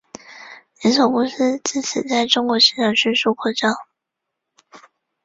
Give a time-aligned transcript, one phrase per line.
[0.81, 3.71] 连锁公司自此在中国市场迅速扩张。